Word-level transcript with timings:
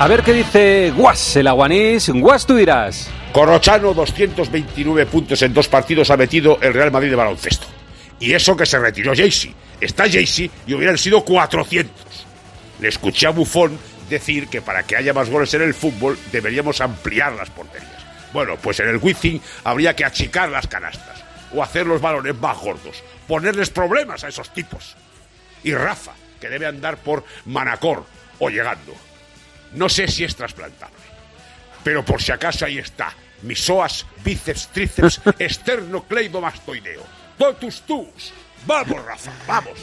A 0.00 0.08
ver 0.08 0.22
qué 0.22 0.32
dice 0.32 0.94
Guas, 0.96 1.36
el 1.36 1.46
aguanís. 1.46 2.08
Guas, 2.08 2.46
tú 2.46 2.56
dirás. 2.56 3.10
Corrochano, 3.34 3.92
229 3.92 5.04
puntos 5.04 5.42
en 5.42 5.52
dos 5.52 5.68
partidos 5.68 6.10
ha 6.10 6.16
metido 6.16 6.58
el 6.62 6.72
Real 6.72 6.90
Madrid 6.90 7.10
de 7.10 7.16
baloncesto. 7.16 7.66
Y 8.18 8.32
eso 8.32 8.56
que 8.56 8.64
se 8.64 8.78
retiró 8.78 9.14
Jaycee. 9.14 9.54
Está 9.78 10.04
Jaycee 10.10 10.50
y 10.66 10.72
hubieran 10.72 10.96
sido 10.96 11.22
400. 11.22 11.92
Le 12.80 12.88
escuché 12.88 13.26
a 13.26 13.30
Buffon 13.30 13.78
decir 14.08 14.48
que 14.48 14.62
para 14.62 14.84
que 14.84 14.96
haya 14.96 15.12
más 15.12 15.28
goles 15.28 15.52
en 15.52 15.60
el 15.60 15.74
fútbol 15.74 16.18
deberíamos 16.32 16.80
ampliar 16.80 17.34
las 17.34 17.50
porterías. 17.50 18.02
Bueno, 18.32 18.56
pues 18.56 18.80
en 18.80 18.88
el 18.88 18.96
Wizzing 18.96 19.38
habría 19.64 19.94
que 19.94 20.06
achicar 20.06 20.48
las 20.48 20.66
canastas 20.66 21.22
o 21.52 21.62
hacer 21.62 21.86
los 21.86 22.00
balones 22.00 22.34
más 22.36 22.56
gordos, 22.56 23.04
ponerles 23.28 23.68
problemas 23.68 24.24
a 24.24 24.28
esos 24.28 24.48
tipos. 24.54 24.96
Y 25.62 25.74
Rafa, 25.74 26.12
que 26.40 26.48
debe 26.48 26.66
andar 26.66 26.96
por 26.96 27.22
Manacor 27.44 28.06
o 28.38 28.48
llegando. 28.48 28.94
No 29.72 29.88
sé 29.88 30.08
si 30.08 30.24
es 30.24 30.34
trasplantable, 30.36 30.96
pero 31.84 32.04
por 32.04 32.22
si 32.22 32.32
acaso 32.32 32.64
ahí 32.64 32.78
está. 32.78 33.14
Misoas, 33.42 34.04
bíceps, 34.22 34.68
tríceps, 34.68 35.20
externo 35.38 36.04
cleidomastoideo. 36.04 37.02
Totus 37.38 37.82
tus. 37.82 38.32
Vamos, 38.66 39.04
Rafa, 39.04 39.32
vamos. 39.46 39.80